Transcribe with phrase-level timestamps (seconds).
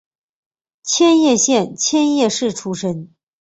[0.81, 3.13] 千叶县千叶市出身。